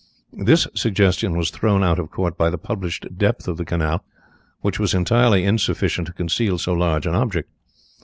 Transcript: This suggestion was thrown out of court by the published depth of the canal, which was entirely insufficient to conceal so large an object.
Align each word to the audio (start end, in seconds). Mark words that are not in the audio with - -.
This 0.33 0.67
suggestion 0.73 1.37
was 1.37 1.51
thrown 1.51 1.83
out 1.83 1.99
of 1.99 2.09
court 2.09 2.35
by 2.35 2.49
the 2.49 2.57
published 2.57 3.19
depth 3.19 3.47
of 3.47 3.57
the 3.57 3.65
canal, 3.65 4.03
which 4.61 4.79
was 4.79 4.95
entirely 4.95 5.43
insufficient 5.45 6.07
to 6.07 6.13
conceal 6.13 6.57
so 6.57 6.73
large 6.73 7.05
an 7.05 7.13
object. 7.13 7.51